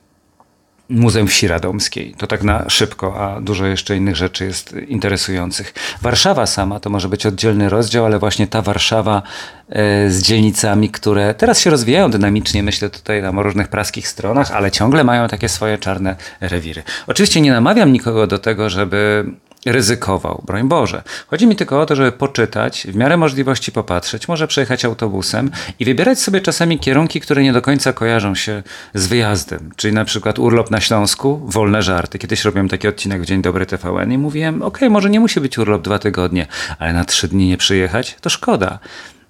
Muzeum 0.93 1.29
Wsi 1.29 1.49
Radomskiej. 1.49 2.15
To 2.19 2.27
tak 2.27 2.43
na 2.43 2.69
szybko, 2.69 3.21
a 3.21 3.41
dużo 3.41 3.67
jeszcze 3.67 3.97
innych 3.97 4.17
rzeczy 4.17 4.45
jest 4.45 4.75
interesujących. 4.89 5.75
Warszawa 6.03 6.47
sama 6.47 6.81
to 6.81 6.91
może 6.91 7.09
być 7.09 7.27
oddzielny 7.27 7.69
rozdział, 7.69 8.05
ale 8.05 8.19
właśnie 8.19 8.47
ta 8.47 8.63
Warszawa 8.63 9.23
e, 9.69 10.11
z 10.11 10.23
dzielnicami, 10.23 10.91
które 10.91 11.35
teraz 11.35 11.61
się 11.61 11.71
rozwijają 11.71 12.11
dynamicznie, 12.11 12.63
myślę 12.63 12.91
tutaj 12.91 13.27
o 13.27 13.43
różnych 13.43 13.69
praskich 13.69 14.09
stronach, 14.09 14.51
ale 14.51 14.71
ciągle 14.71 15.05
mają 15.05 15.29
takie 15.29 15.49
swoje 15.49 15.79
czarne 15.79 16.17
rewiry. 16.41 16.83
Oczywiście 17.07 17.41
nie 17.41 17.51
namawiam 17.51 17.93
nikogo 17.93 18.27
do 18.27 18.39
tego, 18.39 18.71
żeby 18.71 19.25
ryzykował, 19.67 20.43
broń 20.47 20.69
Boże. 20.69 21.03
Chodzi 21.27 21.47
mi 21.47 21.57
tylko 21.57 21.81
o 21.81 21.87
to, 21.87 21.97
żeby 21.97 22.13
poczytać, 22.13 22.87
w 22.91 22.97
miarę 22.97 23.17
możliwości 23.17 23.73
popatrzeć, 23.73 24.29
może 24.29 24.49
przejechać 24.49 24.85
autobusem 24.85 25.51
i 25.79 25.85
wybierać 25.85 26.21
sobie 26.21 26.41
czasami 26.41 26.79
kierunki, 26.79 27.21
które 27.21 27.43
nie 27.43 27.53
do 27.53 27.63
końca 27.63 27.93
kojarzą 27.93 28.35
się 28.35 28.63
z 28.95 29.07
wyjazdem. 29.07 29.71
Czyli 29.77 29.95
na 29.95 30.05
przykład 30.05 30.39
urlop 30.39 30.71
na 30.71 30.81
Śląsku, 30.81 31.41
wolne 31.45 31.83
żarty. 31.83 32.19
Kiedyś 32.19 32.45
robiłem 32.45 32.69
taki 32.69 32.89
odcinek 32.89 33.23
w 33.23 33.25
Dzień 33.25 33.43
Dobry 33.43 33.67
TVN 33.67 34.13
i 34.13 34.19
mówiłem, 34.19 34.63
ok, 34.63 34.79
może 34.91 35.11
nie 35.11 35.21
musi 35.21 35.41
być 35.41 35.59
urlop 35.59 35.83
dwa 35.83 35.99
tygodnie, 35.99 36.47
ale 36.79 36.93
na 36.93 37.05
trzy 37.05 37.29
dni 37.29 37.49
nie 37.49 37.57
przyjechać, 37.57 38.17
to 38.21 38.31
szkoda 38.31 38.79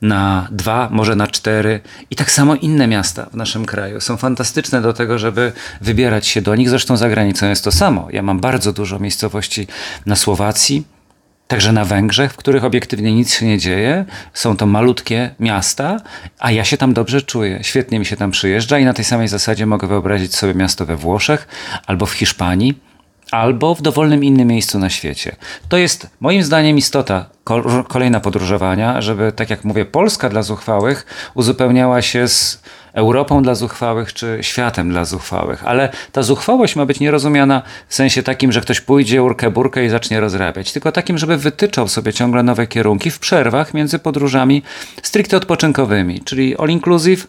na 0.03 0.49
dwa, 0.51 0.89
może 0.91 1.17
na 1.17 1.27
cztery. 1.27 1.81
I 2.11 2.17
tak 2.17 2.31
samo 2.31 2.55
inne 2.55 2.87
miasta 2.87 3.27
w 3.33 3.35
naszym 3.35 3.65
kraju 3.65 4.01
są 4.01 4.17
fantastyczne 4.17 4.83
do 4.83 4.93
tego, 4.93 5.19
żeby 5.19 5.53
wybierać 5.81 6.27
się 6.27 6.43
do 6.43 6.55
nich. 6.55 6.71
Zresztą 6.71 6.97
za 6.97 7.09
granicą 7.09 7.49
jest 7.49 7.65
to 7.65 7.73
samo. 7.73 8.09
Ja 8.13 8.23
mam 8.23 8.41
bardzo 8.41 8.73
dużo 8.73 8.99
miejscowości 8.99 9.67
na 10.07 10.17
Słowacji, 10.17 10.85
także 11.49 11.73
na 11.73 11.85
Węgrzech, 11.85 12.33
w 12.33 12.37
których 12.37 12.65
obiektywnie 12.65 13.15
nic 13.15 13.35
się 13.35 13.47
nie 13.47 13.59
dzieje. 13.59 14.05
Są 14.35 14.57
to 14.57 14.67
malutkie 14.67 15.35
miasta, 15.41 16.01
a 16.39 16.51
ja 16.51 16.65
się 16.65 16.77
tam 16.77 16.95
dobrze 16.95 17.23
czuję. 17.23 17.59
Świetnie 17.63 17.99
mi 17.99 18.07
się 18.07 18.17
tam 18.17 18.31
przyjeżdża 18.31 18.79
i 18.79 18.85
na 18.85 18.95
tej 18.95 19.05
samej 19.05 19.29
zasadzie 19.29 19.67
mogę 19.67 19.89
wyobrazić 19.89 20.35
sobie 20.37 20.55
miasto 20.55 20.87
we 20.87 20.97
Włoszech 20.97 21.49
albo 21.87 22.07
w 22.07 22.13
Hiszpanii 22.13 22.92
albo 23.33 23.75
w 23.75 23.83
dowolnym 23.83 24.25
innym 24.25 24.49
miejscu 24.49 24.79
na 24.79 24.91
świecie. 24.91 25.37
To 25.69 25.77
jest 25.77 26.11
moim 26.21 26.43
zdaniem 26.43 26.79
istota 26.79 27.27
kolejna 27.89 28.21
podróżowania, 28.21 29.01
żeby, 29.01 29.33
tak 29.33 29.51
jak 29.51 29.65
mówię, 29.65 29.85
Polska 29.85 30.29
dla 30.29 30.43
zuchwałych 30.43 31.07
uzupełniała 31.35 32.03
się 32.03 32.29
z 32.29 32.63
Europą 32.93 33.43
dla 33.43 33.55
zuchwałych 33.55 34.13
czy 34.13 34.39
światem 34.41 34.91
dla 34.91 35.05
zuchwałych. 35.05 35.67
Ale 35.67 35.89
ta 36.13 36.23
zuchwałość 36.23 36.77
ma 36.77 36.87
być 36.87 37.01
nierozumiana 37.01 37.63
w 37.89 37.95
sensie 37.95 38.23
takim, 38.23 38.53
że 38.53 38.61
ktoś 38.61 38.81
pójdzie 38.81 39.23
urkę 39.23 39.51
burkę 39.51 39.85
i 39.85 39.89
zacznie 39.89 40.21
rozrabiać, 40.21 40.73
tylko 40.73 40.93
takim, 40.93 41.19
żeby 41.19 41.37
wytyczał 41.37 41.89
sobie 41.89 42.13
ciągle 42.13 42.43
nowe 42.43 42.67
kierunki 42.67 43.11
w 43.11 43.19
przerwach 43.19 43.75
między 43.75 43.99
podróżami 43.99 44.63
stricte 45.03 45.37
odpoczynkowymi, 45.37 46.21
czyli 46.21 46.57
all 46.57 46.69
inclusive 46.69 47.27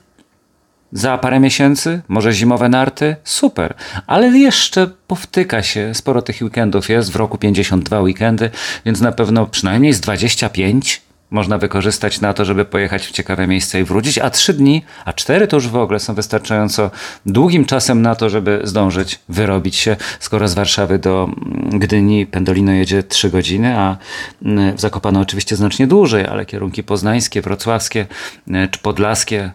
za 0.93 1.17
parę 1.17 1.39
miesięcy, 1.39 2.01
może 2.07 2.33
zimowe 2.33 2.69
narty, 2.69 3.15
super. 3.23 3.73
Ale 4.07 4.27
jeszcze 4.27 4.87
powtyka 5.07 5.63
się, 5.63 5.93
sporo 5.93 6.21
tych 6.21 6.41
weekendów. 6.41 6.89
Jest, 6.89 7.11
w 7.11 7.15
roku 7.15 7.37
52 7.37 8.01
weekendy, 8.01 8.49
więc 8.85 9.01
na 9.01 9.11
pewno 9.11 9.45
przynajmniej 9.45 9.93
z 9.93 10.01
25 10.01 11.01
można 11.31 11.57
wykorzystać 11.57 12.21
na 12.21 12.33
to, 12.33 12.45
żeby 12.45 12.65
pojechać 12.65 13.07
w 13.07 13.11
ciekawe 13.11 13.47
miejsce 13.47 13.79
i 13.79 13.83
wrócić, 13.83 14.17
a 14.17 14.29
trzy 14.29 14.53
dni, 14.53 14.83
a 15.05 15.13
cztery 15.13 15.47
to 15.47 15.57
już 15.57 15.67
w 15.67 15.75
ogóle 15.75 15.99
są 15.99 16.13
wystarczająco 16.13 16.91
długim 17.25 17.65
czasem 17.65 18.01
na 18.01 18.15
to, 18.15 18.29
żeby 18.29 18.61
zdążyć 18.63 19.19
wyrobić 19.29 19.75
się, 19.75 19.95
skoro 20.19 20.47
z 20.47 20.53
Warszawy 20.53 20.99
do 20.99 21.29
mm, 21.29 21.79
Gdyni 21.79 22.25
Pendolino 22.25 22.71
jedzie 22.71 23.03
trzy 23.03 23.29
godziny, 23.29 23.77
a 23.77 23.97
mm, 24.45 24.77
w 24.77 24.79
Zakopane 24.79 25.19
oczywiście 25.19 25.55
znacznie 25.55 25.87
dłużej, 25.87 26.25
ale 26.25 26.45
kierunki 26.45 26.83
poznańskie, 26.83 27.41
wrocławskie 27.41 28.05
mm, 28.47 28.69
czy 28.69 28.79
podlaskie 28.79 29.51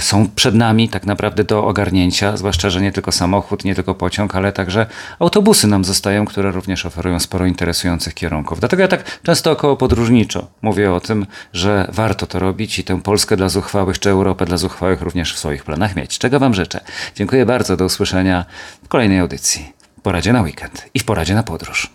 są 0.00 0.28
przed 0.34 0.54
nami 0.54 0.88
tak 0.88 1.06
naprawdę 1.06 1.44
do 1.44 1.66
ogarnięcia, 1.66 2.36
zwłaszcza, 2.36 2.70
że 2.70 2.80
nie 2.80 2.92
tylko 2.92 3.12
samochód, 3.12 3.64
nie 3.64 3.74
tylko 3.74 3.94
pociąg, 3.94 4.36
ale 4.36 4.52
także 4.52 4.86
autobusy 5.18 5.66
nam 5.66 5.84
zostają, 5.84 6.24
które 6.24 6.50
również 6.50 6.86
oferują 6.86 7.20
sporo 7.20 7.46
interesujących 7.46 8.14
kierunków. 8.14 8.60
Dlatego 8.60 8.82
ja 8.82 8.88
tak 8.88 9.20
często 9.22 9.50
około 9.50 9.76
podróżniczo 9.76 10.46
mówię 10.62 10.92
o 10.92 11.00
tym, 11.00 11.26
że 11.52 11.88
warto 11.92 12.26
to 12.26 12.38
robić 12.38 12.78
i 12.78 12.84
tę 12.84 13.02
Polskę 13.02 13.36
dla 13.36 13.48
zuchwałych, 13.48 13.98
czy 13.98 14.10
Europę 14.10 14.44
dla 14.44 14.56
zuchwałych 14.56 15.02
również 15.02 15.34
w 15.34 15.38
swoich 15.38 15.64
planach 15.64 15.96
mieć. 15.96 16.18
Czego 16.18 16.38
Wam 16.38 16.54
życzę. 16.54 16.80
Dziękuję 17.14 17.46
bardzo, 17.46 17.76
do 17.76 17.84
usłyszenia 17.84 18.44
w 18.84 18.88
kolejnej 18.88 19.18
audycji. 19.18 19.72
W 19.98 20.00
poradzie 20.00 20.32
na 20.32 20.42
weekend 20.42 20.86
i 20.94 20.98
w 20.98 21.04
poradzie 21.04 21.34
na 21.34 21.42
podróż. 21.42 21.90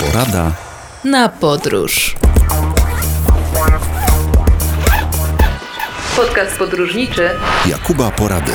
Porada 0.00 0.52
na 1.04 1.28
podróż. 1.28 2.16
Podcast 6.16 6.58
podróżniczy 6.58 7.30
Jakuba 7.66 8.10
Porady. 8.10 8.52